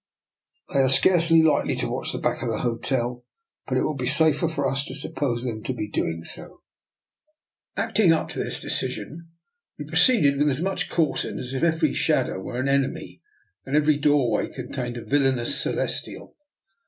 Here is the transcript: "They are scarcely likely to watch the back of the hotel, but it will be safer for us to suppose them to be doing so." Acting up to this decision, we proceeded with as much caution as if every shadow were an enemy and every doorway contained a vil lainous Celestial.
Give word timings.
"They 0.73 0.79
are 0.79 0.89
scarcely 0.89 1.43
likely 1.43 1.75
to 1.75 1.87
watch 1.87 2.11
the 2.11 2.17
back 2.17 2.41
of 2.41 2.49
the 2.49 2.61
hotel, 2.61 3.23
but 3.67 3.77
it 3.77 3.83
will 3.83 3.93
be 3.93 4.07
safer 4.07 4.47
for 4.47 4.67
us 4.67 4.83
to 4.85 4.95
suppose 4.95 5.43
them 5.43 5.61
to 5.65 5.73
be 5.75 5.91
doing 5.91 6.23
so." 6.23 6.63
Acting 7.77 8.11
up 8.11 8.27
to 8.29 8.39
this 8.39 8.59
decision, 8.59 9.29
we 9.77 9.85
proceeded 9.85 10.39
with 10.39 10.49
as 10.49 10.59
much 10.59 10.89
caution 10.89 11.37
as 11.37 11.53
if 11.53 11.61
every 11.61 11.93
shadow 11.93 12.39
were 12.39 12.59
an 12.59 12.67
enemy 12.67 13.21
and 13.63 13.75
every 13.75 13.97
doorway 13.99 14.47
contained 14.47 14.97
a 14.97 15.05
vil 15.05 15.21
lainous 15.21 15.55
Celestial. 15.61 16.35